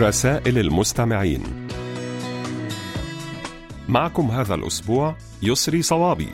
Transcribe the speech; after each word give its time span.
رسائل 0.00 0.58
المستمعين. 0.58 1.68
معكم 3.88 4.30
هذا 4.30 4.54
الأسبوع 4.54 5.16
يسري 5.42 5.82
صوابي. 5.82 6.28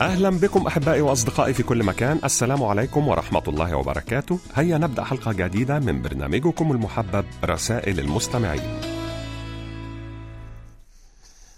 أهلا 0.00 0.30
بكم 0.30 0.66
أحبائي 0.66 1.00
وأصدقائي 1.00 1.54
في 1.54 1.62
كل 1.62 1.84
مكان. 1.84 2.20
السلام 2.24 2.62
عليكم 2.62 3.08
ورحمة 3.08 3.42
الله 3.48 3.76
وبركاته. 3.76 4.38
هيا 4.54 4.78
نبدأ 4.78 5.04
حلقة 5.04 5.32
جديدة 5.32 5.78
من 5.78 6.02
برنامجكم 6.02 6.72
المحبب 6.72 7.24
رسائل 7.44 8.00
المستمعين. 8.00 8.80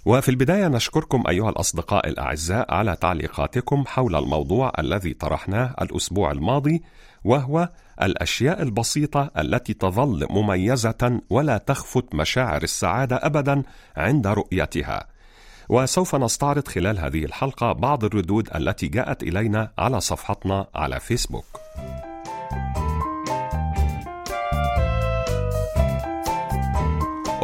وفي 0.07 0.29
البداية 0.29 0.69
نشكركم 0.69 1.25
أيها 1.29 1.51
الأصدقاء 1.51 2.09
الأعزاء 2.09 2.75
على 2.75 2.97
تعليقاتكم 2.97 3.85
حول 3.87 4.17
الموضوع 4.17 4.73
الذي 4.79 5.15
طرحناه 5.15 5.75
الأسبوع 5.83 6.33
الماضي 6.33 6.83
وهو 7.25 7.69
الأشياء 8.03 8.63
البسيطة 8.63 9.31
التي 9.39 9.75
تظل 9.75 10.27
مميزة 10.31 11.21
ولا 11.31 11.59
تخفت 11.59 12.15
مشاعر 12.15 12.63
السعادة 12.63 13.17
أبدا 13.23 13.63
عند 13.97 14.27
رؤيتها. 14.27 15.07
وسوف 15.69 16.15
نستعرض 16.15 16.69
خلال 16.69 16.99
هذه 16.99 17.25
الحلقة 17.25 17.73
بعض 17.73 18.05
الردود 18.05 18.49
التي 18.57 18.89
جاءت 18.89 19.23
إلينا 19.23 19.71
على 19.79 20.01
صفحتنا 20.01 20.67
على 20.75 21.01
فيسبوك. 21.01 21.45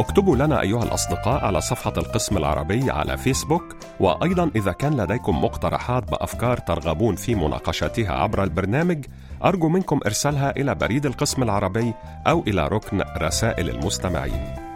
اكتبوا 0.00 0.36
لنا 0.36 0.60
أيها 0.60 0.82
الأصدقاء 0.82 1.44
على 1.44 1.60
صفحة 1.60 1.92
القسم 1.96 2.36
العربي 2.36 2.90
على 2.90 3.16
فيسبوك 3.16 3.76
وأيضا 4.00 4.50
إذا 4.56 4.72
كان 4.72 5.00
لديكم 5.00 5.44
مقترحات 5.44 6.10
بأفكار 6.10 6.58
ترغبون 6.58 7.16
في 7.16 7.34
مناقشتها 7.34 8.12
عبر 8.12 8.42
البرنامج 8.42 9.04
أرجو 9.44 9.68
منكم 9.68 10.00
إرسالها 10.06 10.50
إلى 10.56 10.74
بريد 10.74 11.06
القسم 11.06 11.42
العربي 11.42 11.94
أو 12.26 12.44
إلى 12.46 12.68
ركن 12.68 13.02
رسائل 13.22 13.70
المستمعين. 13.70 14.69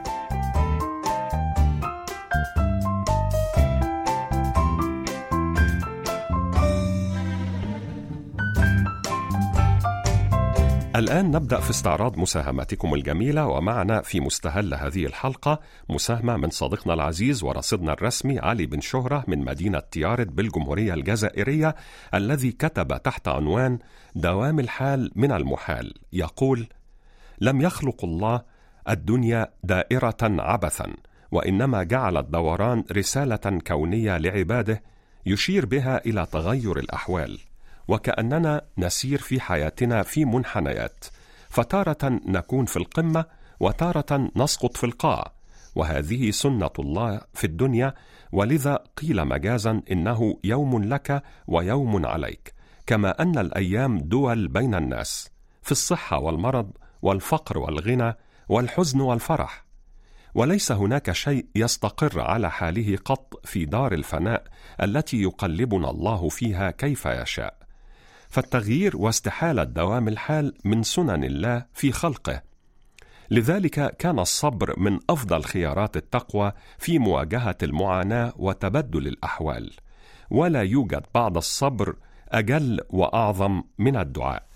الآن 10.97 11.31
نبدأ 11.31 11.61
في 11.61 11.71
استعراض 11.71 12.19
مساهماتكم 12.19 12.95
الجميلة 12.95 13.47
ومعنا 13.47 14.03
في 14.03 14.21
مستهل 14.21 14.75
هذه 14.75 15.07
الحلقة 15.07 15.61
مساهمة 15.89 16.37
من 16.37 16.51
صديقنا 16.51 16.95
العزيز 16.95 17.43
ورصيدنا 17.43 17.93
الرسمي 17.93 18.39
علي 18.39 18.67
بن 18.67 18.81
شهرة 18.81 19.25
من 19.29 19.39
مدينة 19.39 19.79
تيارد 19.79 20.37
بالجمهورية 20.37 20.95
الجزائرية 20.95 21.75
الذي 22.15 22.53
كتب 22.53 23.03
تحت 23.03 23.29
عنوان 23.29 23.79
دوام 24.15 24.61
الحال 24.61 25.11
من 25.17 25.33
المحال 25.33 25.95
يقول: 26.13 26.67
لم 27.41 27.61
يخلق 27.61 28.05
الله 28.05 28.43
الدنيا 28.89 29.49
دائرة 29.65 30.17
عبثا 30.23 30.93
وإنما 31.31 31.83
جعل 31.83 32.17
الدوران 32.17 32.85
رسالة 32.93 33.61
كونية 33.67 34.17
لعباده 34.17 34.83
يشير 35.27 35.67
بها 35.67 36.07
إلى 36.07 36.27
تغير 36.33 36.79
الأحوال. 36.79 37.39
وكأننا 37.89 38.63
نسير 38.79 39.19
في 39.19 39.41
حياتنا 39.41 40.03
في 40.03 40.25
منحنيات. 40.25 41.05
فتارة 41.49 42.21
نكون 42.27 42.65
في 42.65 42.77
القمة 42.77 43.25
وتارة 43.61 44.31
نسقط 44.37 44.77
في 44.77 44.85
القاع. 44.85 45.33
وهذه 45.75 46.31
سنة 46.31 46.71
الله 46.79 47.21
في 47.35 47.45
الدنيا 47.45 47.95
ولذا 48.33 48.79
قيل 48.97 49.25
مجازا 49.25 49.83
إنه 49.91 50.39
يوم 50.45 50.85
لك 50.85 51.23
ويوم 51.47 52.07
عليك 52.07 52.55
كما 52.87 53.23
أن 53.23 53.39
الأيام 53.39 53.99
دول 53.99 54.49
بين 54.49 54.75
الناس 54.75 55.31
في 55.63 55.73
الصحة 55.73 56.19
والمرض 56.19 56.71
والفقر 57.03 57.59
والغنى 57.59 58.17
والحزن 58.49 59.01
والفرح. 59.01 59.65
وليس 60.35 60.73
هناك 60.73 61.13
شيء 61.13 61.47
يستقر 61.55 62.21
على 62.21 62.51
حاله 62.51 62.97
قط 63.05 63.41
في 63.45 63.65
دار 63.65 63.93
الفناء 63.93 64.45
التي 64.83 65.23
يقلبنا 65.23 65.91
الله 65.91 66.29
فيها 66.29 66.71
كيف 66.71 67.07
يشاء. 67.07 67.64
فالتغيير 68.35 68.97
واستحاله 68.97 69.65
دوام 69.65 70.09
الحال 70.09 70.55
من 70.65 70.83
سنن 70.83 71.25
الله 71.25 71.67
في 71.75 71.93
خلقه. 71.93 72.43
لذلك 73.31 73.97
كان 73.97 74.19
الصبر 74.19 74.81
من 74.81 74.99
أفضل 75.11 75.45
خيارات 75.45 75.97
التقوى 75.97 76.53
في 76.79 76.99
مواجهة 76.99 77.57
المعاناة 77.63 78.33
وتبدل 78.37 79.07
الأحوال 79.07 79.73
ولا 80.31 80.63
يوجد 80.63 81.03
بعد 81.15 81.37
الصبر 81.37 81.97
أجل 82.29 82.81
وأعظم 82.91 83.63
من 83.79 83.97
الدعاء. 83.97 84.47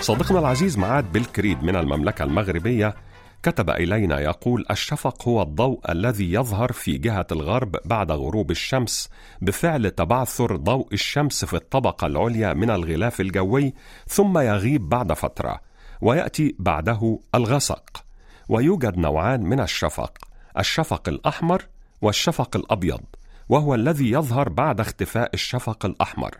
صديقنا 0.00 0.38
العزيز 0.38 0.78
معاد 0.78 1.12
بالكريد 1.12 1.62
من 1.62 1.76
المملكة 1.76 2.22
المغربية 2.22 2.94
كتب 3.42 3.70
إلينا 3.70 4.20
يقول 4.20 4.64
الشفق 4.70 5.28
هو 5.28 5.42
الضوء 5.42 5.80
الذي 5.92 6.32
يظهر 6.32 6.72
في 6.72 6.98
جهة 6.98 7.26
الغرب 7.32 7.76
بعد 7.84 8.10
غروب 8.10 8.50
الشمس 8.50 9.10
بفعل 9.42 9.90
تبعثر 9.90 10.56
ضوء 10.56 10.88
الشمس 10.92 11.44
في 11.44 11.54
الطبقة 11.54 12.06
العليا 12.06 12.54
من 12.54 12.70
الغلاف 12.70 13.20
الجوي 13.20 13.74
ثم 14.08 14.38
يغيب 14.38 14.88
بعد 14.88 15.12
فترة 15.12 15.60
ويأتي 16.00 16.56
بعده 16.58 17.18
الغسق 17.34 18.04
ويوجد 18.48 18.98
نوعان 18.98 19.42
من 19.42 19.60
الشفق 19.60 20.18
الشفق 20.58 21.08
الأحمر 21.08 21.66
والشفق 22.02 22.56
الأبيض 22.56 23.00
وهو 23.48 23.74
الذي 23.74 24.10
يظهر 24.10 24.48
بعد 24.48 24.80
اختفاء 24.80 25.30
الشفق 25.34 25.86
الأحمر. 25.86 26.34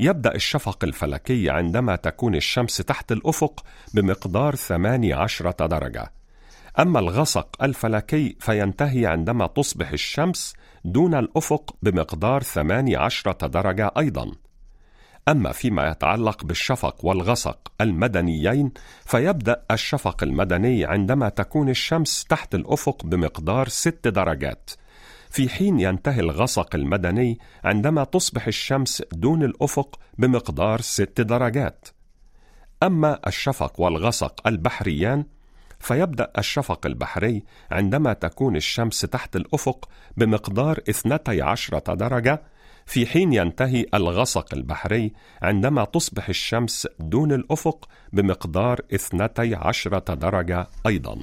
يبدأ 0.00 0.34
الشفق 0.34 0.84
الفلكي 0.84 1.50
عندما 1.50 1.96
تكون 1.96 2.34
الشمس 2.34 2.76
تحت 2.76 3.12
الأفق 3.12 3.64
بمقدار 3.94 4.54
18 4.54 5.50
درجة. 5.50 6.12
أما 6.78 6.98
الغسق 6.98 7.62
الفلكي 7.62 8.36
فينتهي 8.40 9.06
عندما 9.06 9.46
تصبح 9.46 9.90
الشمس 9.90 10.54
دون 10.84 11.14
الأفق 11.14 11.76
بمقدار 11.82 12.42
18 12.42 13.32
درجة 13.32 13.90
أيضا. 13.98 14.32
أما 15.28 15.52
فيما 15.52 15.88
يتعلق 15.88 16.44
بالشفق 16.44 17.04
والغسق 17.04 17.72
المدنيين 17.80 18.72
فيبدأ 19.04 19.62
الشفق 19.70 20.22
المدني 20.22 20.84
عندما 20.84 21.28
تكون 21.28 21.68
الشمس 21.68 22.24
تحت 22.24 22.54
الأفق 22.54 23.06
بمقدار 23.06 23.68
6 23.68 24.10
درجات. 24.10 24.70
في 25.30 25.48
حين 25.48 25.80
ينتهي 25.80 26.20
الغسق 26.20 26.74
المدني 26.74 27.38
عندما 27.64 28.04
تصبح 28.04 28.46
الشمس 28.46 29.02
دون 29.12 29.42
الأفق 29.42 29.98
بمقدار 30.18 30.80
ست 30.80 31.20
درجات. 31.20 31.88
أما 32.82 33.20
الشفق 33.26 33.80
والغسق 33.80 34.46
البحريان 34.46 35.24
فيبدأ 35.78 36.32
الشفق 36.38 36.86
البحري 36.86 37.44
عندما 37.70 38.12
تكون 38.12 38.56
الشمس 38.56 39.00
تحت 39.00 39.36
الأفق 39.36 39.88
بمقدار 40.16 40.80
12 40.88 41.78
درجة 41.78 42.42
في 42.86 43.06
حين 43.06 43.32
ينتهي 43.32 43.86
الغسق 43.94 44.54
البحري 44.54 45.12
عندما 45.42 45.84
تصبح 45.84 46.28
الشمس 46.28 46.88
دون 47.00 47.32
الأفق 47.32 47.88
بمقدار 48.12 48.80
12 48.94 49.98
درجة 49.98 50.66
أيضاً. 50.86 51.18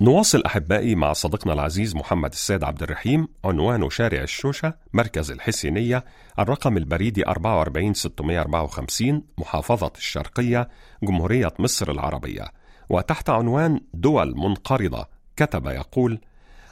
نواصل 0.00 0.42
أحبائي 0.46 0.94
مع 0.94 1.12
صديقنا 1.12 1.52
العزيز 1.52 1.96
محمد 1.96 2.32
السيد 2.32 2.64
عبد 2.64 2.82
الرحيم 2.82 3.28
عنوان 3.44 3.90
شارع 3.90 4.22
الشوشة 4.22 4.74
مركز 4.92 5.30
الحسينية 5.30 6.04
الرقم 6.38 6.76
البريدي 6.76 7.26
44654 7.28 9.22
محافظة 9.38 9.92
الشرقية 9.96 10.68
جمهورية 11.02 11.52
مصر 11.58 11.90
العربية. 11.90 12.44
وتحت 12.88 13.30
عنوان 13.30 13.80
دول 13.94 14.34
منقرضة 14.36 15.06
كتب 15.36 15.66
يقول 15.66 16.20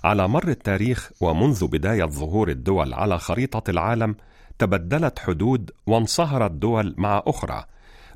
على 0.05 0.29
مر 0.29 0.49
التاريخ 0.49 1.11
ومنذ 1.21 1.67
بداية 1.67 2.05
ظهور 2.05 2.49
الدول 2.49 2.95
على 2.95 3.19
خريطة 3.19 3.71
العالم 3.71 4.17
تبدلت 4.59 5.19
حدود 5.19 5.71
وانصهرت 5.87 6.51
دول 6.51 6.95
مع 6.99 7.23
أخرى 7.27 7.65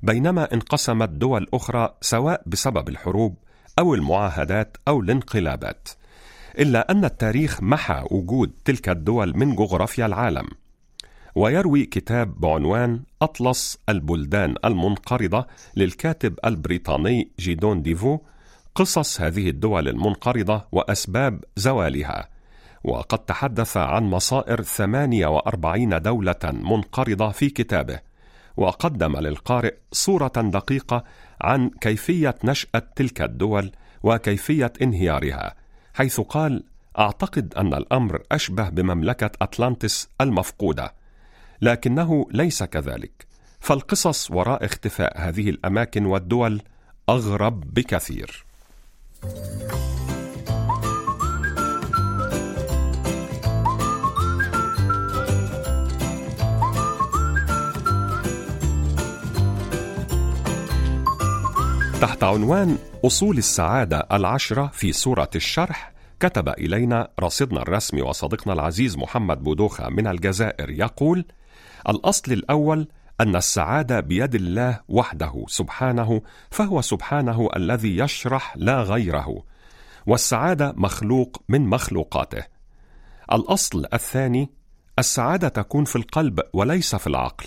بينما 0.02 0.52
انقسمت 0.54 1.08
دول 1.08 1.46
أخرى 1.54 1.94
سواء 2.00 2.42
بسبب 2.46 2.88
الحروب 2.88 3.36
أو 3.78 3.94
المعاهدات 3.94 4.76
أو 4.88 5.00
الانقلابات 5.00 5.88
إلا 6.58 6.90
أن 6.90 7.04
التاريخ 7.04 7.62
محى 7.62 8.04
وجود 8.10 8.52
تلك 8.64 8.88
الدول 8.88 9.36
من 9.36 9.56
جغرافيا 9.56 10.06
العالم. 10.06 10.48
ويروي 11.34 11.84
كتاب 11.84 12.40
بعنوان 12.40 13.02
أطلس 13.22 13.78
البلدان 13.88 14.54
المنقرضة 14.64 15.46
للكاتب 15.76 16.38
البريطاني 16.44 17.30
جيدون 17.38 17.82
ديفو 17.82 18.18
قصص 18.74 19.20
هذه 19.20 19.48
الدول 19.48 19.88
المنقرضة 19.88 20.64
وأسباب 20.72 21.44
زوالها. 21.56 22.28
وقد 22.84 23.18
تحدث 23.18 23.76
عن 23.76 24.04
مصائر 24.04 24.62
48 24.62 26.02
دولة 26.02 26.36
منقرضة 26.44 27.30
في 27.30 27.50
كتابه. 27.50 28.09
وقدم 28.56 29.16
للقارئ 29.16 29.74
صورة 29.92 30.32
دقيقة 30.36 31.04
عن 31.40 31.70
كيفية 31.70 32.34
نشأة 32.44 32.82
تلك 32.96 33.22
الدول 33.22 33.72
وكيفية 34.02 34.72
انهيارها 34.82 35.54
حيث 35.94 36.20
قال 36.20 36.64
أعتقد 36.98 37.54
أن 37.54 37.74
الأمر 37.74 38.22
أشبه 38.32 38.68
بمملكة 38.68 39.30
اطلانتس 39.42 40.08
المفقودة 40.20 40.94
لكنه 41.62 42.26
ليس 42.30 42.62
كذلك 42.62 43.26
فالقصص 43.60 44.30
وراء 44.30 44.64
اختفاء 44.64 45.18
هذه 45.20 45.50
الأماكن 45.50 46.06
والدول 46.06 46.62
أغرب 47.08 47.74
بكثير. 47.74 48.44
تحت 62.00 62.24
عنوان 62.24 62.78
أصول 63.04 63.38
السعادة 63.38 64.06
العشرة 64.12 64.66
في 64.66 64.92
سورة 64.92 65.30
الشرح 65.34 65.92
كتب 66.20 66.48
إلينا 66.48 67.08
رصيدنا 67.20 67.62
الرسمي 67.62 68.02
وصديقنا 68.02 68.52
العزيز 68.52 68.96
محمد 68.96 69.42
بودوخة 69.42 69.88
من 69.88 70.06
الجزائر 70.06 70.70
يقول: 70.70 71.24
الأصل 71.88 72.32
الأول 72.32 72.88
أن 73.20 73.36
السعادة 73.36 74.00
بيد 74.00 74.34
الله 74.34 74.80
وحده 74.88 75.44
سبحانه، 75.48 76.22
فهو 76.50 76.80
سبحانه 76.80 77.48
الذي 77.56 77.98
يشرح 77.98 78.56
لا 78.56 78.82
غيره، 78.82 79.42
والسعادة 80.06 80.74
مخلوق 80.76 81.42
من 81.48 81.66
مخلوقاته. 81.66 82.42
الأصل 83.32 83.86
الثاني: 83.92 84.50
السعادة 84.98 85.48
تكون 85.48 85.84
في 85.84 85.96
القلب 85.96 86.40
وليس 86.52 86.94
في 86.94 87.06
العقل، 87.06 87.46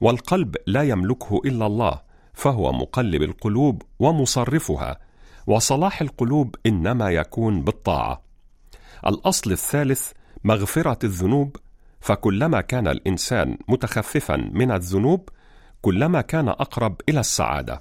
والقلب 0.00 0.56
لا 0.66 0.82
يملكه 0.82 1.40
إلا 1.44 1.66
الله، 1.66 2.13
فهو 2.34 2.72
مقلب 2.72 3.22
القلوب 3.22 3.82
ومصرفها 3.98 4.98
وصلاح 5.46 6.00
القلوب 6.00 6.56
إنما 6.66 7.10
يكون 7.10 7.62
بالطاعة. 7.62 8.22
الأصل 9.06 9.52
الثالث 9.52 10.12
مغفرة 10.44 10.98
الذنوب 11.04 11.56
فكلما 12.00 12.60
كان 12.60 12.88
الإنسان 12.88 13.58
متخففا 13.68 14.36
من 14.36 14.70
الذنوب 14.70 15.28
كلما 15.82 16.20
كان 16.20 16.48
أقرب 16.48 17.00
إلى 17.08 17.20
السعادة. 17.20 17.80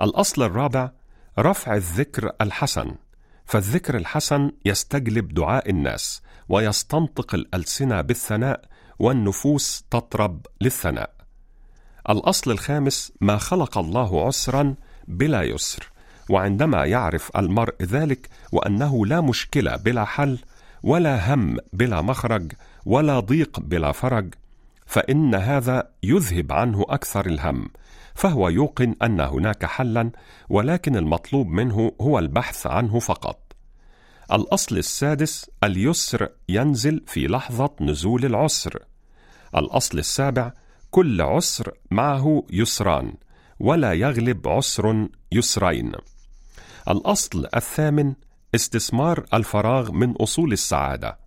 الأصل 0.00 0.42
الرابع 0.42 0.90
رفع 1.38 1.74
الذكر 1.74 2.32
الحسن 2.40 2.94
فالذكر 3.44 3.96
الحسن 3.96 4.50
يستجلب 4.64 5.34
دعاء 5.34 5.70
الناس 5.70 6.22
ويستنطق 6.48 7.34
الألسنة 7.34 8.00
بالثناء 8.00 8.64
والنفوس 8.98 9.84
تطرب 9.90 10.46
للثناء. 10.60 11.17
الأصل 12.10 12.50
الخامس 12.50 13.12
ما 13.20 13.38
خلق 13.38 13.78
الله 13.78 14.26
عسرا 14.26 14.74
بلا 15.08 15.42
يسر 15.42 15.90
وعندما 16.30 16.84
يعرف 16.84 17.30
المرء 17.36 17.74
ذلك 17.82 18.28
وأنه 18.52 19.06
لا 19.06 19.20
مشكله 19.20 19.76
بلا 19.76 20.04
حل 20.04 20.38
ولا 20.82 21.34
هم 21.34 21.56
بلا 21.72 22.02
مخرج 22.02 22.52
ولا 22.86 23.20
ضيق 23.20 23.60
بلا 23.60 23.92
فرج 23.92 24.34
فإن 24.86 25.34
هذا 25.34 25.88
يذهب 26.02 26.52
عنه 26.52 26.84
أكثر 26.88 27.26
الهم 27.26 27.68
فهو 28.14 28.48
يوقن 28.48 28.94
أن 29.02 29.20
هناك 29.20 29.64
حلا 29.64 30.10
ولكن 30.48 30.96
المطلوب 30.96 31.46
منه 31.46 31.92
هو 32.00 32.18
البحث 32.18 32.66
عنه 32.66 32.98
فقط. 32.98 33.52
الأصل 34.32 34.78
السادس 34.78 35.50
اليسر 35.64 36.28
ينزل 36.48 37.04
في 37.06 37.26
لحظة 37.26 37.70
نزول 37.80 38.24
العسر. 38.24 38.82
الأصل 39.56 39.98
السابع 39.98 40.52
كل 40.90 41.22
عسر 41.22 41.72
معه 41.90 42.42
يسران 42.50 43.14
ولا 43.60 43.92
يغلب 43.92 44.48
عسر 44.48 45.08
يسرين 45.32 45.92
الأصل 46.88 47.48
الثامن 47.56 48.14
استثمار 48.54 49.24
الفراغ 49.34 49.92
من 49.92 50.12
أصول 50.12 50.52
السعادة. 50.52 51.18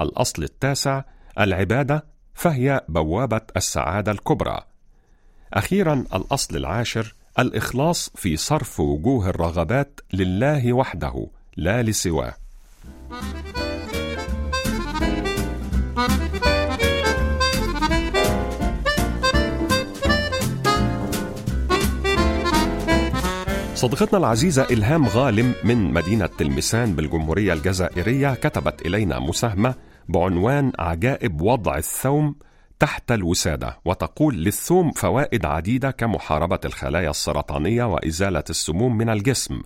الأصل 0.00 0.42
التاسع 0.42 1.02
العبادة 1.38 2.04
فهي 2.34 2.84
بوابة 2.88 3.40
السعادة 3.56 4.12
الكبرى. 4.12 4.60
أخيرا 5.52 6.04
الأصل 6.14 6.56
العاشر 6.56 7.14
الإخلاص 7.38 8.10
في 8.14 8.36
صرف 8.36 8.80
وجوه 8.80 9.28
الرغبات 9.28 10.00
لله 10.12 10.72
وحده 10.72 11.26
لا 11.56 11.82
لسواه. 11.82 12.34
صديقتنا 23.80 24.18
العزيزة 24.18 24.62
إلهام 24.62 25.06
غالم 25.06 25.54
من 25.64 25.92
مدينة 25.92 26.26
تلمسان 26.26 26.94
بالجمهورية 26.94 27.52
الجزائرية 27.52 28.34
كتبت 28.34 28.86
إلينا 28.86 29.18
مساهمة 29.18 29.74
بعنوان 30.08 30.72
عجائب 30.78 31.40
وضع 31.40 31.76
الثوم 31.76 32.34
تحت 32.78 33.12
الوسادة 33.12 33.78
وتقول 33.84 34.34
للثوم 34.34 34.90
فوائد 34.90 35.46
عديدة 35.46 35.90
كمحاربة 35.90 36.58
الخلايا 36.64 37.10
السرطانية 37.10 37.84
وإزالة 37.84 38.44
السموم 38.50 38.98
من 38.98 39.08
الجسم. 39.08 39.62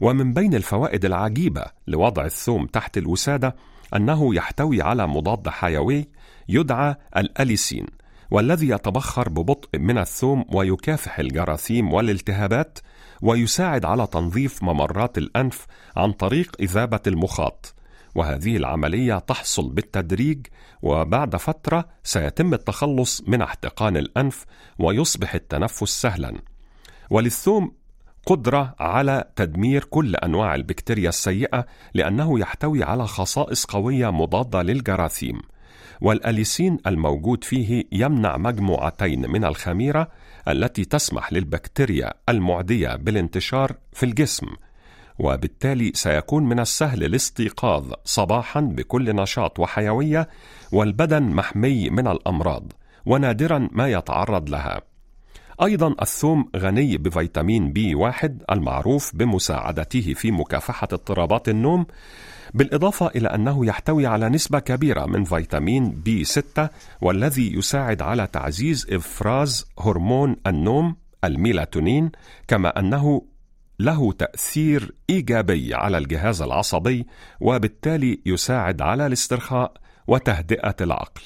ومن 0.00 0.34
بين 0.34 0.54
الفوائد 0.54 1.04
العجيبة 1.04 1.64
لوضع 1.86 2.24
الثوم 2.24 2.66
تحت 2.66 2.98
الوسادة 2.98 3.56
أنه 3.96 4.34
يحتوي 4.34 4.82
على 4.82 5.06
مضاد 5.06 5.48
حيوي 5.48 6.08
يدعى 6.48 6.94
الأليسين. 7.16 7.86
والذي 8.30 8.68
يتبخر 8.68 9.28
ببطء 9.28 9.78
من 9.78 9.98
الثوم 9.98 10.44
ويكافح 10.52 11.18
الجراثيم 11.18 11.92
والالتهابات 11.92 12.78
ويساعد 13.22 13.84
على 13.84 14.06
تنظيف 14.06 14.62
ممرات 14.62 15.18
الأنف 15.18 15.66
عن 15.96 16.12
طريق 16.12 16.56
إذابة 16.60 17.00
المخاط. 17.06 17.74
وهذه 18.14 18.56
العملية 18.56 19.18
تحصل 19.18 19.68
بالتدريج 19.68 20.46
وبعد 20.82 21.36
فترة 21.36 21.88
سيتم 22.04 22.54
التخلص 22.54 23.22
من 23.26 23.42
احتقان 23.42 23.96
الأنف 23.96 24.44
ويصبح 24.78 25.34
التنفس 25.34 26.02
سهلا. 26.02 26.34
وللثوم 27.10 27.72
قدرة 28.26 28.74
على 28.78 29.24
تدمير 29.36 29.84
كل 29.84 30.16
أنواع 30.16 30.54
البكتيريا 30.54 31.08
السيئة 31.08 31.66
لأنه 31.94 32.40
يحتوي 32.40 32.84
على 32.84 33.06
خصائص 33.06 33.64
قوية 33.64 34.10
مضادة 34.10 34.62
للجراثيم. 34.62 35.40
والأليسين 36.00 36.78
الموجود 36.86 37.44
فيه 37.44 37.84
يمنع 37.92 38.36
مجموعتين 38.36 39.30
من 39.30 39.44
الخميرة 39.44 40.08
التي 40.48 40.84
تسمح 40.84 41.32
للبكتيريا 41.32 42.14
المعدية 42.28 42.96
بالانتشار 42.96 43.72
في 43.92 44.06
الجسم 44.06 44.46
وبالتالي 45.18 45.92
سيكون 45.94 46.44
من 46.44 46.60
السهل 46.60 47.04
الاستيقاظ 47.04 47.92
صباحا 48.04 48.60
بكل 48.60 49.16
نشاط 49.16 49.58
وحيوية 49.58 50.28
والبدن 50.72 51.22
محمي 51.22 51.90
من 51.90 52.06
الأمراض 52.06 52.72
ونادرا 53.06 53.68
ما 53.72 53.88
يتعرض 53.88 54.50
لها. 54.50 54.80
أيضا 55.62 55.94
الثوم 56.02 56.50
غني 56.56 56.96
بفيتامين 56.96 57.72
B 57.72 57.94
واحد 57.94 58.42
المعروف 58.50 59.16
بمساعدته 59.16 60.14
في 60.14 60.30
مكافحة 60.30 60.88
اضطرابات 60.92 61.48
النوم 61.48 61.86
بالإضافة 62.54 63.06
إلى 63.06 63.28
أنه 63.28 63.66
يحتوي 63.66 64.06
على 64.06 64.28
نسبة 64.28 64.58
كبيرة 64.58 65.06
من 65.06 65.24
فيتامين 65.24 65.90
B 65.90 66.24
6 66.24 66.68
والذي 67.00 67.54
يساعد 67.54 68.02
على 68.02 68.26
تعزيز 68.26 68.86
إفراز 68.90 69.66
هرمون 69.80 70.36
النوم 70.46 70.96
الميلاتونين 71.24 72.10
كما 72.48 72.78
أنه 72.78 73.22
له 73.80 74.12
تأثير 74.12 74.94
إيجابي 75.10 75.74
على 75.74 75.98
الجهاز 75.98 76.42
العصبي 76.42 77.06
وبالتالي 77.40 78.20
يساعد 78.26 78.82
على 78.82 79.06
الاسترخاء 79.06 79.72
وتهدئة 80.06 80.76
العقل. 80.80 81.22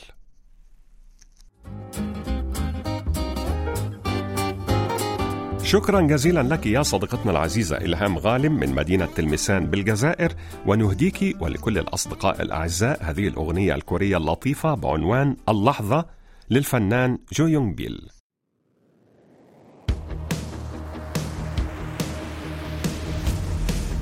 شكرا 5.71 6.01
جزيلا 6.01 6.43
لك 6.43 6.65
يا 6.65 6.83
صديقتنا 6.83 7.31
العزيزة 7.31 7.77
إلهام 7.77 8.17
غالم 8.17 8.53
من 8.59 8.75
مدينة 8.75 9.05
تلمسان 9.15 9.65
بالجزائر 9.67 10.31
ونهديك 10.65 11.35
ولكل 11.41 11.77
الأصدقاء 11.77 12.41
الأعزاء 12.41 12.97
هذه 13.03 13.27
الأغنية 13.27 13.75
الكورية 13.75 14.17
اللطيفة 14.17 14.73
بعنوان 14.73 15.35
اللحظة 15.49 16.05
للفنان 16.49 17.17
جو 17.33 17.47
يونغ 17.47 17.73
بيل 17.73 18.09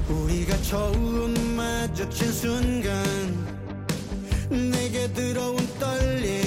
우리가 0.09 0.55
처음 0.61 1.33
마주친 1.57 2.31
순간 2.31 3.03
내게 4.49 5.11
들어온 5.13 5.57
떨림 5.79 6.38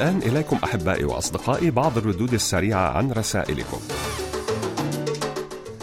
الآن 0.00 0.18
إليكم 0.18 0.58
أحبائي 0.64 1.04
وأصدقائي 1.04 1.70
بعض 1.70 1.98
الردود 1.98 2.32
السريعة 2.32 2.88
عن 2.88 3.12
رسائلكم. 3.12 3.80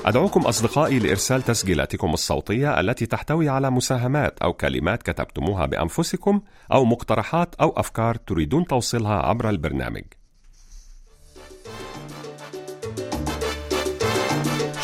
أدعوكم 0.05 0.41
أصدقائي 0.41 0.99
لإرسال 0.99 1.41
تسجيلاتكم 1.41 2.13
الصوتية 2.13 2.79
التي 2.79 3.05
تحتوي 3.05 3.49
على 3.49 3.71
مساهمات 3.71 4.39
أو 4.39 4.53
كلمات 4.53 5.03
كتبتموها 5.03 5.65
بأنفسكم 5.65 6.41
أو 6.71 6.85
مقترحات 6.85 7.55
أو 7.55 7.73
أفكار 7.77 8.15
تريدون 8.15 8.65
توصيلها 8.65 9.13
عبر 9.13 9.49
البرنامج. 9.49 10.03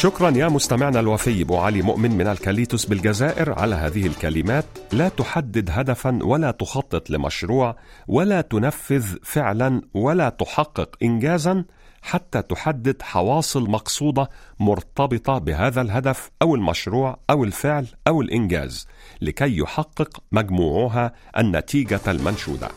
شكرا 0.03 0.29
يا 0.29 0.48
مستمعنا 0.48 1.00
الوفي 1.00 1.41
أبو 1.41 1.57
علي 1.57 1.81
مؤمن 1.81 2.12
من 2.12 2.27
الكاليتوس 2.27 2.86
بالجزائر 2.86 3.60
على 3.60 3.75
هذه 3.75 4.07
الكلمات. 4.07 4.65
لا 4.91 5.10
تحدد 5.10 5.69
هدفا 5.72 6.19
ولا 6.24 6.51
تخطط 6.51 7.10
لمشروع 7.10 7.75
ولا 8.07 8.41
تنفذ 8.41 9.05
فعلا 9.24 9.81
ولا 9.93 10.29
تحقق 10.29 10.95
انجازا 11.03 11.65
حتى 12.01 12.41
تحدد 12.41 13.01
حواصل 13.01 13.69
مقصودة 13.69 14.29
مرتبطة 14.60 15.38
بهذا 15.38 15.81
الهدف 15.81 16.31
أو 16.41 16.55
المشروع 16.55 17.17
أو 17.29 17.43
الفعل 17.43 17.88
أو 18.07 18.22
الإنجاز 18.22 18.88
لكي 19.22 19.57
يحقق 19.57 20.24
مجموعها 20.31 21.13
النتيجة 21.38 22.01
المنشودة. 22.07 22.69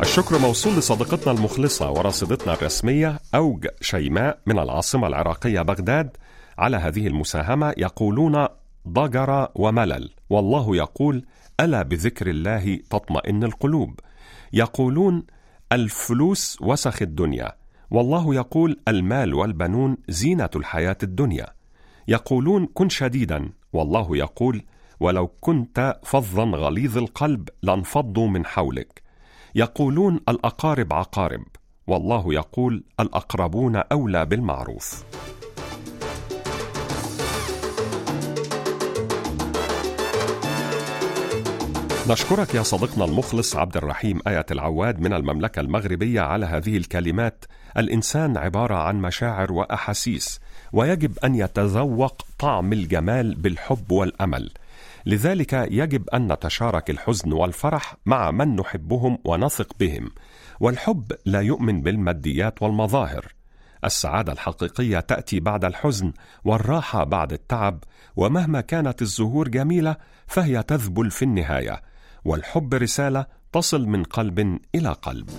الشكر 0.00 0.38
موصول 0.38 0.72
لصديقتنا 0.76 1.32
المخلصة 1.32 1.90
ورصيدتنا 1.90 2.54
الرسمية 2.54 3.20
أوج 3.34 3.66
شيماء 3.80 4.38
من 4.46 4.58
العاصمة 4.58 5.06
العراقية 5.06 5.62
بغداد. 5.62 6.16
على 6.58 6.76
هذه 6.76 7.06
المساهمة 7.06 7.74
يقولون 7.76 8.46
ضجر 8.88 9.48
وملل 9.54 10.10
والله 10.30 10.76
يقول 10.76 11.24
ألا 11.60 11.82
بذكر 11.82 12.26
الله 12.26 12.76
تطمئن 12.90 13.44
القلوب. 13.44 14.00
يقولون 14.52 15.24
الفلوس 15.72 16.58
وسخ 16.60 17.02
الدنيا 17.02 17.52
والله 17.90 18.34
يقول 18.34 18.80
المال 18.88 19.34
والبنون 19.34 19.96
زينة 20.08 20.50
الحياة 20.56 20.98
الدنيا. 21.02 21.46
يقولون 22.08 22.66
كن 22.66 22.88
شديدا 22.88 23.50
والله 23.72 24.16
يقول 24.16 24.62
ولو 25.00 25.26
كنت 25.26 26.00
فظا 26.04 26.44
غليظ 26.44 26.98
القلب 26.98 27.48
لانفضوا 27.62 28.28
من 28.28 28.46
حولك. 28.46 29.07
يقولون 29.54 30.20
الأقارب 30.28 30.92
عقارب 30.92 31.42
والله 31.86 32.34
يقول 32.34 32.84
الأقربون 33.00 33.76
أولى 33.76 34.24
بالمعروف. 34.24 35.04
نشكرك 42.08 42.54
يا 42.54 42.62
صديقنا 42.62 43.04
المخلص 43.04 43.56
عبد 43.56 43.76
الرحيم 43.76 44.20
آية 44.26 44.46
العواد 44.50 45.00
من 45.00 45.12
المملكة 45.12 45.60
المغربية 45.60 46.20
على 46.20 46.46
هذه 46.46 46.76
الكلمات. 46.76 47.44
الإنسان 47.76 48.36
عبارة 48.36 48.74
عن 48.74 49.02
مشاعر 49.02 49.52
وأحاسيس 49.52 50.40
ويجب 50.72 51.18
أن 51.24 51.34
يتذوق 51.34 52.22
طعم 52.38 52.72
الجمال 52.72 53.34
بالحب 53.34 53.92
والأمل. 53.92 54.50
لذلك 55.06 55.52
يجب 55.52 56.08
أن 56.08 56.32
نتشارك 56.32 56.90
الحزن 56.90 57.32
والفرح 57.32 57.96
مع 58.06 58.30
من 58.30 58.56
نحبهم 58.56 59.18
ونثق 59.24 59.72
بهم. 59.80 60.10
والحب 60.60 61.12
لا 61.24 61.40
يؤمن 61.40 61.82
بالماديات 61.82 62.62
والمظاهر. 62.62 63.32
السعادة 63.84 64.32
الحقيقية 64.32 65.00
تأتي 65.00 65.40
بعد 65.40 65.64
الحزن 65.64 66.12
والراحة 66.44 67.04
بعد 67.04 67.32
التعب 67.32 67.84
ومهما 68.16 68.60
كانت 68.60 69.02
الزهور 69.02 69.48
جميلة 69.48 69.96
فهي 70.26 70.62
تذبل 70.62 71.10
في 71.10 71.24
النهاية. 71.24 71.82
والحب 72.24 72.74
رسالة 72.74 73.26
تصل 73.52 73.86
من 73.86 74.04
قلب 74.04 74.58
إلى 74.74 74.92
قلب. 74.92 75.30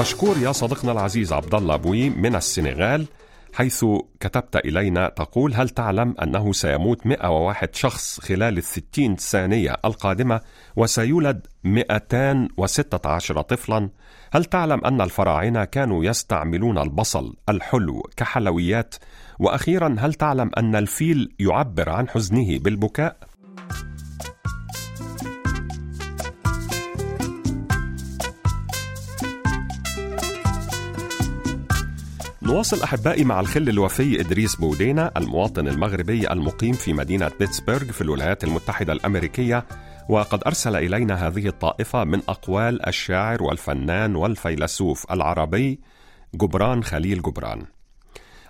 مشكور 0.00 0.38
يا 0.38 0.52
صديقنا 0.52 0.92
العزيز 0.92 1.32
عبد 1.32 1.54
الله 1.54 1.76
بوي 1.76 2.10
من 2.10 2.36
السنغال 2.36 3.06
حيث 3.52 3.84
كتبت 4.20 4.56
إلينا 4.56 5.08
تقول 5.08 5.54
هل 5.54 5.68
تعلم 5.68 6.14
أنه 6.22 6.52
سيموت 6.52 7.06
101 7.06 7.74
شخص 7.74 8.20
خلال 8.20 8.58
الستين 8.58 9.16
ثانية 9.16 9.76
القادمة 9.84 10.40
وسيولد 10.76 11.46
216 11.64 13.40
طفلا 13.42 13.90
هل 14.32 14.44
تعلم 14.44 14.84
أن 14.84 15.00
الفراعنة 15.00 15.64
كانوا 15.64 16.04
يستعملون 16.04 16.78
البصل 16.78 17.36
الحلو 17.48 18.02
كحلويات 18.16 18.94
وأخيرا 19.38 19.96
هل 19.98 20.14
تعلم 20.14 20.50
أن 20.58 20.76
الفيل 20.76 21.34
يعبر 21.38 21.90
عن 21.90 22.08
حزنه 22.08 22.58
بالبكاء؟ 22.58 23.16
نواصل 32.46 32.82
أحبائي 32.82 33.24
مع 33.24 33.40
الخل 33.40 33.68
الوفي 33.68 34.20
إدريس 34.20 34.56
بودينا 34.56 35.12
المواطن 35.16 35.68
المغربي 35.68 36.32
المقيم 36.32 36.72
في 36.72 36.92
مدينة 36.92 37.30
بيتسبرغ 37.40 37.84
في 37.84 38.00
الولايات 38.00 38.44
المتحدة 38.44 38.92
الأمريكية. 38.92 39.66
وقد 40.08 40.42
أرسل 40.46 40.76
إلينا 40.76 41.26
هذه 41.26 41.46
الطائفة 41.46 42.04
من 42.04 42.22
أقوال 42.28 42.86
الشاعر 42.88 43.42
والفنان 43.42 44.16
والفيلسوف 44.16 45.12
العربي 45.12 45.80
جبران 46.34 46.84
خليل 46.84 47.22
جبران. 47.22 47.66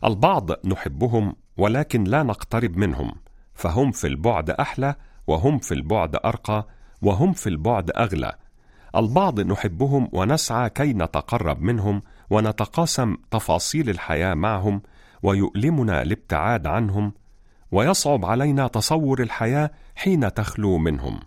البعض 0.04 0.66
نحبهم 0.66 1.36
ولكن 1.56 2.04
لا 2.04 2.22
نقترب 2.22 2.76
منهم 2.76 3.14
فهم 3.54 3.92
في 3.92 4.06
البعد 4.06 4.50
أحلى 4.50 4.94
وهم 5.26 5.58
في 5.58 5.74
البعد 5.74 6.16
أرقى 6.24 6.66
وهم 7.02 7.32
في 7.32 7.46
البعد 7.46 7.90
أغلى. 7.90 8.32
البعض 8.96 9.40
نحبهم 9.40 10.08
ونسعى 10.12 10.70
كي 10.70 10.92
نتقرب 10.92 11.62
منهم 11.62 12.02
ونتقاسم 12.30 13.16
تفاصيل 13.30 13.90
الحياة 13.90 14.34
معهم 14.34 14.82
ويؤلمنا 15.22 16.02
الابتعاد 16.02 16.66
عنهم 16.66 17.12
ويصعب 17.72 18.24
علينا 18.24 18.66
تصور 18.66 19.22
الحياة 19.22 19.70
حين 19.96 20.34
تخلو 20.34 20.78
منهم. 20.78 21.20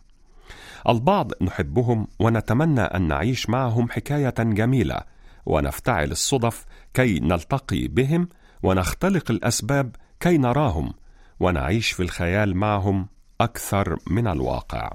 البعض 0.89 1.31
نحبهم 1.41 2.07
ونتمنى 2.19 2.81
أن 2.81 3.07
نعيش 3.07 3.49
معهم 3.49 3.89
حكاية 3.89 4.33
جميلة 4.37 5.01
ونفتعل 5.45 6.11
الصدف 6.11 6.65
كي 6.93 7.19
نلتقي 7.19 7.87
بهم 7.87 8.29
ونختلق 8.63 9.31
الأسباب 9.31 9.95
كي 10.19 10.37
نراهم 10.37 10.93
ونعيش 11.39 11.91
في 11.91 12.03
الخيال 12.03 12.57
معهم 12.57 13.07
أكثر 13.41 13.97
من 14.07 14.27
الواقع. 14.27 14.91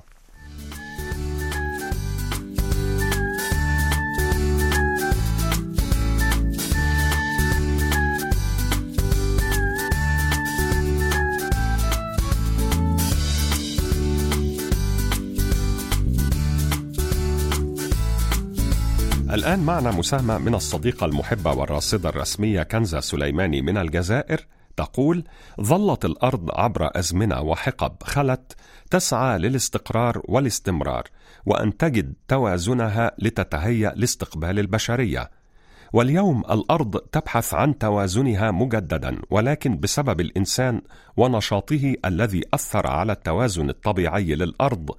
الآن 19.33 19.59
معنا 19.59 19.91
مساهمة 19.91 20.39
من 20.39 20.55
الصديقة 20.55 21.05
المحبة 21.07 21.53
والراصدة 21.53 22.09
الرسمية 22.09 22.63
كنزة 22.63 23.01
سليماني 23.01 23.63
من 23.63 23.79
الجزائر 23.79 24.47
تقول: 24.77 25.25
ظلت 25.61 26.05
الأرض 26.05 26.51
عبر 26.51 26.91
أزمنة 26.99 27.41
وحقب 27.41 27.93
خلت 28.03 28.57
تسعى 28.91 29.39
للاستقرار 29.39 30.23
والاستمرار 30.25 31.05
وأن 31.47 31.77
تجد 31.77 32.15
توازنها 32.29 33.13
لتتهيأ 33.19 33.93
لاستقبال 33.97 34.59
البشرية. 34.59 35.31
واليوم 35.93 36.41
الأرض 36.51 36.97
تبحث 36.97 37.55
عن 37.55 37.79
توازنها 37.79 38.51
مجددا 38.51 39.19
ولكن 39.31 39.81
بسبب 39.81 40.21
الإنسان 40.21 40.81
ونشاطه 41.17 41.95
الذي 42.05 42.43
أثر 42.55 42.87
على 42.87 43.13
التوازن 43.13 43.71
الطبيعي 43.71 44.35
للأرض 44.35 44.91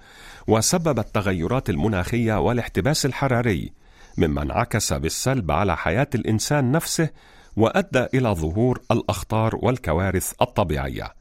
وسبب 0.48 1.00
التغيرات 1.00 1.70
المناخية 1.70 2.40
والاحتباس 2.40 3.06
الحراري 3.06 3.83
مما 4.18 4.42
انعكس 4.42 4.94
بالسلب 4.94 5.52
على 5.52 5.78
حياة 5.78 6.08
الإنسان 6.16 6.72
نفسه 6.72 7.10
وأدى 7.56 8.06
إلى 8.14 8.30
ظهور 8.30 8.82
الأخطار 8.92 9.56
والكوارث 9.56 10.34
الطبيعية. 10.42 11.14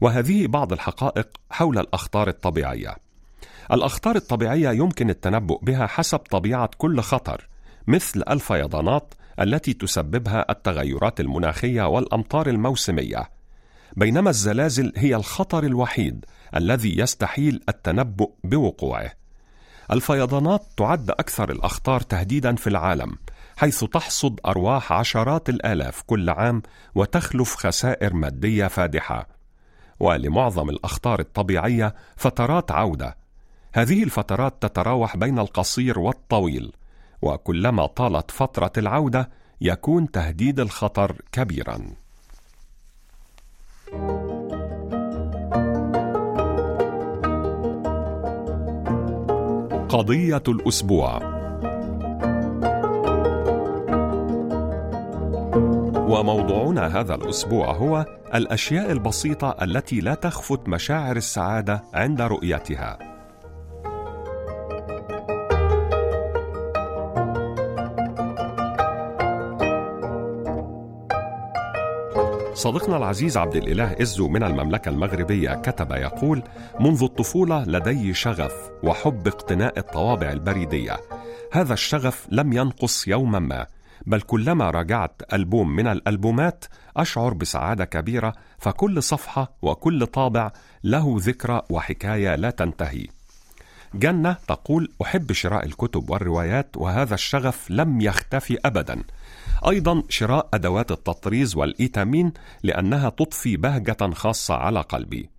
وهذه 0.00 0.46
بعض 0.46 0.72
الحقائق 0.72 1.28
حول 1.50 1.78
الأخطار 1.78 2.28
الطبيعية. 2.28 2.96
الأخطار 3.72 4.16
الطبيعية 4.16 4.70
يمكن 4.70 5.10
التنبؤ 5.10 5.64
بها 5.64 5.86
حسب 5.86 6.18
طبيعة 6.18 6.70
كل 6.78 7.00
خطر 7.00 7.48
مثل 7.86 8.22
الفيضانات 8.30 9.14
التي 9.40 9.72
تسببها 9.72 10.46
التغيرات 10.50 11.20
المناخية 11.20 11.82
والأمطار 11.88 12.48
الموسمية. 12.48 13.30
بينما 13.96 14.30
الزلازل 14.30 14.92
هي 14.96 15.16
الخطر 15.16 15.64
الوحيد 15.64 16.24
الذي 16.56 16.98
يستحيل 16.98 17.60
التنبؤ 17.68 18.30
بوقوعه. 18.44 19.19
الفيضانات 19.92 20.62
تعد 20.76 21.10
أكثر 21.10 21.50
الأخطار 21.50 22.00
تهديدا 22.00 22.56
في 22.56 22.66
العالم 22.66 23.16
حيث 23.56 23.84
تحصد 23.84 24.40
أرواح 24.46 24.92
عشرات 24.92 25.48
الآلاف 25.48 26.02
كل 26.02 26.30
عام 26.30 26.62
وتخلف 26.94 27.54
خسائر 27.56 28.14
مادية 28.14 28.66
فادحة. 28.66 29.26
ولمعظم 30.00 30.70
الأخطار 30.70 31.20
الطبيعية 31.20 31.94
فترات 32.16 32.72
عودة. 32.72 33.16
هذه 33.72 34.02
الفترات 34.02 34.62
تتراوح 34.62 35.16
بين 35.16 35.38
القصير 35.38 35.98
والطويل 35.98 36.72
وكلما 37.22 37.86
طالت 37.86 38.30
فترة 38.30 38.72
العودة 38.78 39.30
يكون 39.60 40.10
تهديد 40.10 40.60
الخطر 40.60 41.16
كبيرا. 41.32 41.80
قضية 49.90 50.42
الأسبوع. 50.48 51.18
وموضوعنا 56.08 57.00
هذا 57.00 57.14
الأسبوع 57.14 57.72
هو 57.72 58.06
الأشياء 58.34 58.92
البسيطة 58.92 59.56
التي 59.62 60.00
لا 60.00 60.14
تخفت 60.14 60.68
مشاعر 60.68 61.16
السعادة 61.16 61.82
عند 61.94 62.22
رؤيتها. 62.22 63.09
صديقنا 72.60 72.96
العزيز 72.96 73.36
عبد 73.36 73.56
الإله 73.56 73.96
إزو 74.02 74.28
من 74.28 74.42
المملكة 74.42 74.88
المغربية 74.88 75.54
كتب 75.54 75.92
يقول 75.92 76.42
منذ 76.80 77.02
الطفولة 77.02 77.64
لدي 77.64 78.14
شغف 78.14 78.52
وحب 78.82 79.26
اقتناء 79.28 79.78
الطوابع 79.78 80.32
البريدية. 80.32 80.96
هذا 81.52 81.72
الشغف 81.74 82.26
لم 82.30 82.52
ينقص 82.52 83.08
يوما 83.08 83.38
ما 83.38 83.66
بل 84.06 84.20
كلما 84.20 84.70
راجعت 84.70 85.22
ألبوم 85.32 85.76
من 85.76 85.86
الألبومات 85.86 86.64
أشعر 86.96 87.34
بسعادة 87.34 87.84
كبيرة 87.84 88.32
فكل 88.58 89.02
صفحة 89.02 89.52
وكل 89.62 90.06
طابع 90.06 90.52
له 90.84 91.16
ذكرى 91.18 91.62
وحكاية 91.70 92.34
لا 92.34 92.50
تنتهي. 92.50 93.19
جنة 93.94 94.36
تقول 94.48 94.92
أحب 95.02 95.32
شراء 95.32 95.66
الكتب 95.66 96.10
والروايات 96.10 96.76
وهذا 96.76 97.14
الشغف 97.14 97.70
لم 97.70 98.00
يختفي 98.00 98.58
أبدا. 98.64 99.02
أيضا 99.68 100.02
شراء 100.08 100.48
أدوات 100.54 100.90
التطريز 100.92 101.56
والإيتامين 101.56 102.32
لأنها 102.62 103.10
تضفي 103.10 103.56
بهجة 103.56 104.10
خاصة 104.14 104.54
على 104.54 104.80
قلبي. 104.80 105.30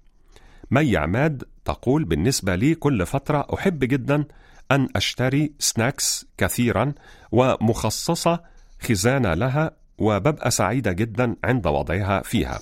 مي 0.71 0.97
عماد 0.97 1.43
تقول 1.65 2.03
بالنسبة 2.03 2.55
لي 2.55 2.75
كل 2.75 3.05
فترة 3.05 3.47
أحب 3.53 3.79
جدا 3.79 4.25
أن 4.71 4.87
أشتري 4.95 5.53
snacks 5.59 6.25
كثيرا 6.37 6.93
ومخصصة 7.31 8.39
خزانة 8.81 9.33
لها 9.33 9.71
وببقى 9.97 10.51
سعيدة 10.51 10.91
جدا 10.91 11.35
عند 11.43 11.67
وضعها 11.67 12.21
فيها. 12.21 12.59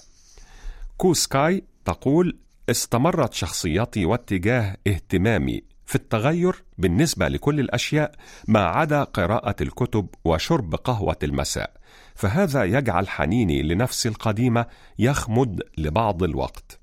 كوسكاي 0.97 1.63
تقول 1.86 2.38
استمرت 2.69 3.34
شخصيتي 3.34 4.06
واتجاه 4.06 4.78
اهتمامي. 4.88 5.68
في 5.89 5.95
التغير 5.95 6.63
بالنسبة 6.78 7.28
لكل 7.28 7.60
الأشياء 7.60 8.12
ما 8.47 8.65
عدا 8.65 9.04
قراءة 9.04 9.56
الكتب 9.62 10.08
وشرب 10.25 10.75
قهوة 10.75 11.15
المساء. 11.23 11.71
فهذا 12.15 12.63
يجعل 12.63 13.10
حنيني 13.10 13.62
لنفسي 13.62 14.10
القديمة 14.10 14.65
يخمد 14.99 15.62
لبعض 15.78 16.23
الوقت. 16.23 16.80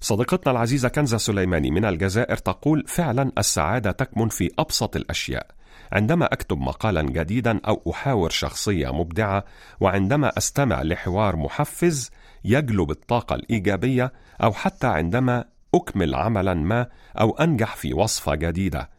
صديقتنا 0.00 0.52
العزيزة 0.52 0.88
كنزة 0.88 1.16
سليماني 1.16 1.70
من 1.70 1.84
الجزائر 1.84 2.36
تقول 2.36 2.84
فعلا 2.86 3.32
السعادة 3.38 3.90
تكمن 3.90 4.28
في 4.28 4.50
أبسط 4.58 4.96
الأشياء. 4.96 5.46
عندما 5.92 6.24
أكتب 6.26 6.58
مقالا 6.58 7.02
جديدا 7.02 7.60
أو 7.68 7.82
أحاور 7.90 8.30
شخصية 8.30 8.92
مبدعة 8.92 9.44
وعندما 9.80 10.38
أستمع 10.38 10.82
لحوار 10.82 11.36
محفز 11.36 12.10
يجلب 12.44 12.90
الطاقة 12.90 13.34
الإيجابية 13.34 14.12
أو 14.42 14.52
حتى 14.52 14.86
عندما 14.86 15.44
أكمل 15.74 16.14
عملا 16.14 16.54
ما 16.54 16.86
أو 17.20 17.36
أنجح 17.36 17.76
في 17.76 17.94
وصفة 17.94 18.34
جديدة. 18.34 18.90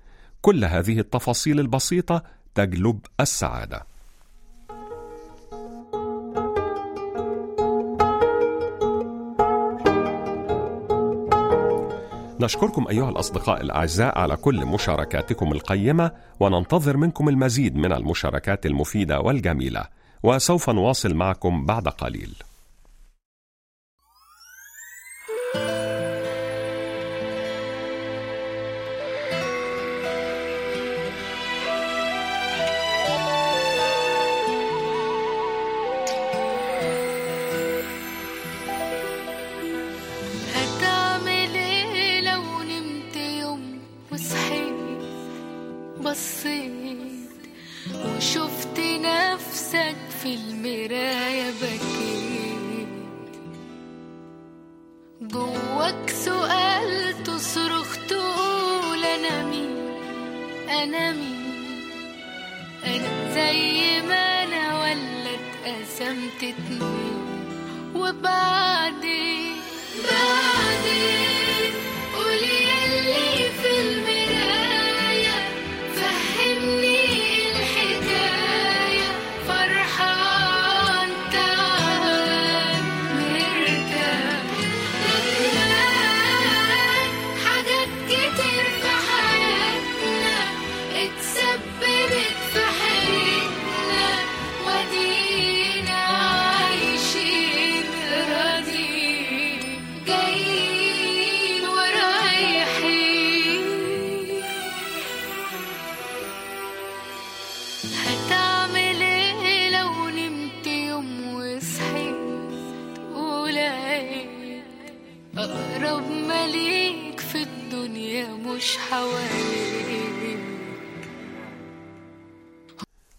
كل 0.42 0.66
هذه 0.66 1.00
التفاصيل 1.00 1.60
البسيطة 1.60 2.24
تجلب 2.56 3.00
السعادة. 3.20 3.86
نشكركم 12.42 12.88
أيها 12.88 13.10
الأصدقاء 13.10 13.62
الأعزاء 13.62 14.20
على 14.20 14.36
كل 14.36 14.66
مشاركاتكم 14.66 15.52
القيمة 15.52 16.12
وننتظر 16.40 16.98
منكم 16.98 17.30
المزيد 17.30 17.76
من 17.76 17.94
المشاركات 17.94 18.66
المفيدة 18.66 19.20
والجميلة. 19.20 19.86
وسوف 20.24 20.70
نواصل 20.70 21.14
معكم 21.14 21.66
بعد 21.66 21.88
قليل. 21.88 22.36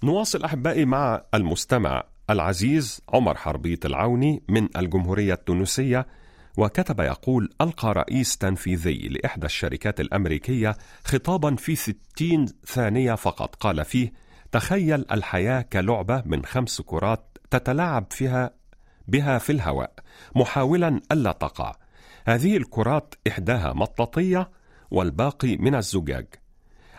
نواصل 0.03 0.45
أحبائي 0.45 0.85
مع 0.85 1.23
المستمع 1.35 2.05
العزيز 2.31 3.01
عمر 3.09 3.37
حربيط 3.37 3.87
العوني 3.87 4.43
من 4.49 4.69
الجمهورية 4.77 5.35
التونسية 5.35 6.07
وكتب 6.57 7.01
يقول 7.01 7.51
ألقى 7.61 7.93
رئيس 7.93 8.37
تنفيذي 8.37 9.09
لإحدى 9.09 9.47
الشركات 9.47 10.01
الأمريكية 10.01 10.77
خطابا 11.05 11.57
في 11.57 11.77
ستين 11.77 12.47
ثانية 12.67 13.15
فقط. 13.15 13.55
قال 13.55 13.85
فيه 13.85 14.13
تخيل 14.53 15.05
الحياة 15.13 15.63
كلعبة 15.63 16.23
من 16.27 16.45
خمس 16.45 16.81
كرات 16.81 17.39
تتلاعب 17.51 18.07
فيها 18.11 18.51
بها 19.09 19.39
في 19.39 19.53
الهواء 19.53 19.93
محاولا 20.37 21.01
ألا 21.13 21.33
تقع. 21.33 21.75
هذه 22.27 22.57
الكرات 22.57 23.15
إحداها 23.29 23.73
مطاطية 23.73 24.62
والباقي 24.93 25.57
من 25.57 25.75
الزجاج. 25.75 26.27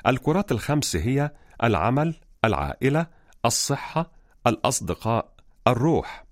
الكرات 0.07 0.51
الخمس 0.51 0.95
هي 0.95 1.31
العمل 1.63 2.15
العائلة 2.45 3.07
الصحة 3.45 4.11
الأصدقاء 4.47 5.33
الروح. 5.67 6.25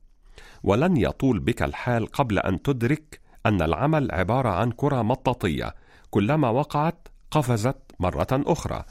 ولن 0.64 0.98
يطول 0.98 1.40
بك 1.40 1.64
الحال 1.64 2.08
قبل 2.08 2.40
أن 2.40 2.62
تدرك 2.62 3.22
أن 3.46 3.62
العمل 3.62 4.12
عبارة 4.12 4.50
عن 4.50 4.72
كرة 4.72 5.02
مطاطية 5.02 5.76
كلما 6.10 6.50
وقعت 6.50 7.08
قفزت 7.32 7.78
مرة 8.00 8.28
أخرى. 8.32 8.84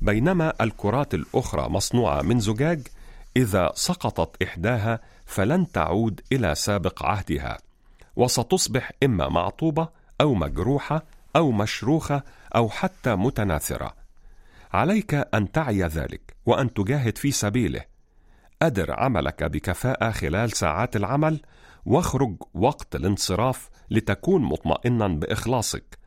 بينما 0.00 0.52
الكرات 0.60 1.14
الأخرى 1.14 1.68
مصنوعة 1.68 2.22
من 2.22 2.40
زجاج 2.40 2.88
إذا 3.36 3.72
سقطت 3.74 4.42
إحداها 4.42 5.00
فلن 5.26 5.72
تعود 5.72 6.20
إلى 6.32 6.54
سابق 6.54 7.02
عهدها. 7.02 7.58
وستصبح 8.16 8.92
إما 9.04 9.28
معطوبة 9.28 9.88
أو 10.20 10.34
مجروحة 10.34 11.02
أو 11.38 11.52
مشروخة 11.52 12.22
أو 12.56 12.68
حتى 12.68 13.14
متناثرة. 13.14 13.94
عليك 14.72 15.14
أن 15.14 15.52
تعي 15.52 15.82
ذلك 15.82 16.36
وأن 16.46 16.74
تجاهد 16.74 17.18
في 17.18 17.30
سبيله. 17.30 17.84
أدر 18.62 18.92
عملك 18.92 19.44
بكفاءة 19.44 20.10
خلال 20.10 20.52
ساعات 20.52 20.96
العمل 20.96 21.40
واخرج 21.86 22.36
وقت 22.54 22.96
الانصراف 22.96 23.68
لتكون 23.90 24.42
مطمئنا 24.42 25.08
بإخلاصك 25.08 25.98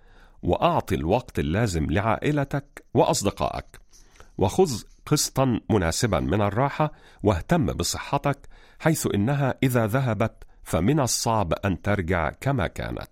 وأعط 0.43 0.93
الوقت 0.93 1.39
اللازم 1.39 1.91
لعائلتك 1.91 2.85
وأصدقائك. 2.93 3.81
وخذ 4.37 4.81
قسطا 5.05 5.59
مناسبا 5.69 6.19
من 6.19 6.41
الراحة 6.41 6.91
واهتم 7.23 7.65
بصحتك 7.65 8.37
حيث 8.79 9.07
إنها 9.15 9.55
إذا 9.63 9.87
ذهبت 9.87 10.43
فمن 10.63 10.99
الصعب 10.99 11.53
أن 11.53 11.81
ترجع 11.81 12.29
كما 12.29 12.67
كانت. 12.67 13.09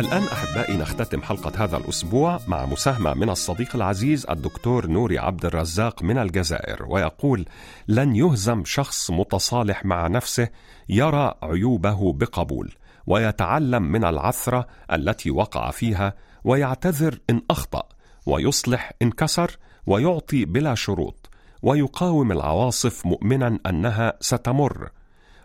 الآن 0.00 0.22
أحبائي 0.22 0.76
نختتم 0.76 1.22
حلقة 1.22 1.64
هذا 1.64 1.76
الأسبوع 1.76 2.40
مع 2.48 2.66
مساهمة 2.66 3.14
من 3.14 3.30
الصديق 3.30 3.76
العزيز 3.76 4.26
الدكتور 4.30 4.86
نوري 4.86 5.18
عبد 5.18 5.44
الرزاق 5.44 6.02
من 6.02 6.18
الجزائر 6.18 6.84
ويقول: 6.88 7.44
لن 7.88 8.16
يهزم 8.16 8.64
شخص 8.64 9.10
متصالح 9.10 9.84
مع 9.84 10.06
نفسه 10.06 10.48
يرى 10.88 11.34
عيوبه 11.42 12.12
بقبول 12.12 12.72
ويتعلم 13.06 13.82
من 13.82 14.04
العثرة 14.04 14.66
التي 14.92 15.30
وقع 15.30 15.70
فيها 15.70 16.14
ويعتذر 16.44 17.18
إن 17.30 17.42
أخطأ 17.50 17.82
ويصلح 18.26 18.92
إن 19.02 19.10
كسر 19.10 19.58
ويعطي 19.86 20.44
بلا 20.44 20.74
شروط 20.74 21.30
ويقاوم 21.62 22.32
العواصف 22.32 23.06
مؤمنا 23.06 23.58
أنها 23.66 24.12
ستمر 24.20 24.88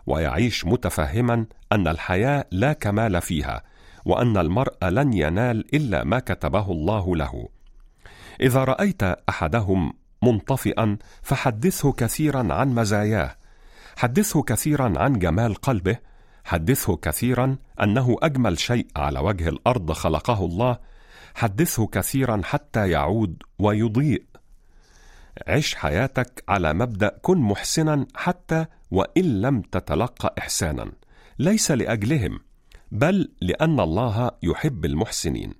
ويعيش 0.06 0.64
متفهما 0.64 1.46
أن 1.72 1.88
الحياة 1.88 2.44
لا 2.50 2.72
كمال 2.72 3.22
فيها 3.22 3.62
وأن 4.06 4.36
المرء 4.36 4.84
لن 4.84 5.12
ينال 5.12 5.74
إلا 5.74 6.04
ما 6.04 6.18
كتبه 6.18 6.72
الله 6.72 7.16
له. 7.16 7.48
إذا 8.40 8.64
رأيت 8.64 9.02
أحدهم 9.02 9.92
منطفئا 10.22 10.96
فحدثه 11.22 11.92
كثيرا 11.92 12.54
عن 12.54 12.74
مزاياه. 12.74 13.36
حدثه 13.96 14.42
كثيرا 14.42 14.92
عن 14.98 15.18
جمال 15.18 15.54
قلبه. 15.54 15.96
حدثه 16.44 16.96
كثيرا 16.96 17.56
أنه 17.82 18.16
أجمل 18.22 18.58
شيء 18.58 18.86
على 18.96 19.18
وجه 19.18 19.48
الأرض 19.48 19.92
خلقه 19.92 20.44
الله. 20.44 20.78
حدثه 21.34 21.86
كثيرا 21.86 22.40
حتى 22.44 22.90
يعود 22.90 23.42
ويضيء. 23.58 24.22
عش 25.48 25.74
حياتك 25.74 26.44
على 26.48 26.72
مبدأ 26.72 27.18
كن 27.22 27.38
محسنا 27.38 28.06
حتى 28.14 28.66
وإن 28.90 29.40
لم 29.40 29.60
تتلقى 29.60 30.34
احسانا. 30.38 30.92
ليس 31.38 31.70
لأجلهم. 31.70 32.45
بل 32.92 33.32
لأن 33.42 33.80
الله 33.80 34.30
يحب 34.42 34.84
المحسنين. 34.84 35.54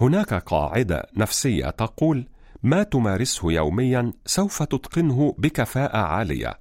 هناك 0.00 0.34
قاعدة 0.34 1.06
نفسية 1.16 1.70
تقول 1.70 2.28
ما 2.62 2.82
تمارسه 2.82 3.52
يوميا 3.52 4.12
سوف 4.26 4.62
تتقنه 4.62 5.34
بكفاءة 5.38 5.98
عالية 5.98 6.58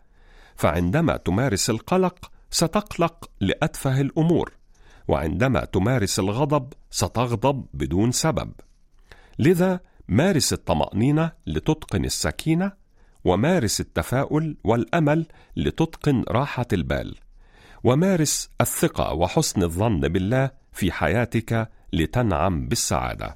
فعندما 0.55 1.17
تمارس 1.17 1.69
القلق 1.69 2.31
ستقلق 2.49 3.29
لأتفه 3.41 4.01
الأمور 4.01 4.53
وعندما 5.07 5.65
تمارس 5.65 6.19
الغضب 6.19 6.73
ستغضب 6.91 7.65
بدون 7.73 8.11
سبب. 8.11 8.51
لذا 9.39 9.79
مارس 10.07 10.53
الطمأنينة 10.53 11.31
لتتقن 11.47 12.05
السكينة 12.05 12.71
ومارس 13.25 13.81
التفاؤل 13.81 14.57
والأمل 14.63 15.27
لتتقن 15.55 16.23
راحة 16.29 16.67
البال. 16.73 17.15
ومارس 17.83 18.49
الثقة 18.61 19.13
وحسن 19.13 19.63
الظن 19.63 19.99
بالله 19.99 20.51
في 20.73 20.91
حياتك 20.91 21.69
لتنعم 21.93 22.67
بالسعادة. 22.67 23.35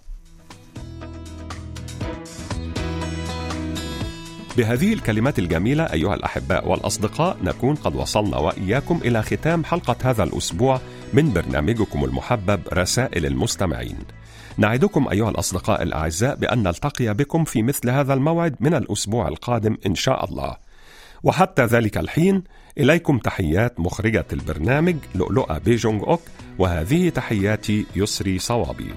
بهذه 4.58 4.94
الكلمات 4.94 5.40
الجميلة 5.40 5.84
أيها 5.84 6.16
الأحباء 6.16 6.68
والأصدقاء 6.68 7.38
نكون 7.44 7.76
قد 7.76 7.96
وصلنا 7.96 8.38
وإياكم 8.38 9.00
إلى 9.06 9.22
ختام 9.22 9.64
حلقة 9.64 9.96
هذا 10.04 10.24
الأسبوع 10.24 10.80
من 11.14 11.34
برنامجكم 11.34 12.06
المحبب 12.06 12.62
رسائل 12.74 13.26
المستمعين. 13.26 13.98
نعدكم 14.58 15.08
أيها 15.08 15.30
الأصدقاء 15.30 15.84
الأعزاء 15.84 16.36
بأن 16.36 16.64
نلتقي 16.64 17.14
بكم 17.14 17.44
في 17.44 17.64
مثل 17.64 17.90
هذا 17.90 18.14
الموعد 18.14 18.56
من 18.60 18.74
الأسبوع 18.74 19.28
القادم 19.28 19.78
إن 19.86 19.96
شاء 19.96 20.26
الله. 20.26 20.58
وحتى 21.24 21.66
ذلك 21.66 21.98
الحين 21.98 22.44
إليكم 22.78 23.18
تحيات 23.18 23.80
مخرجة 23.80 24.26
البرنامج 24.34 24.96
لؤلؤة 25.16 25.58
بيجونغ 25.58 26.10
أوك 26.10 26.22
وهذه 26.60 27.10
تحياتي 27.10 27.86
يسري 27.96 28.40
صوابي. 28.40 28.94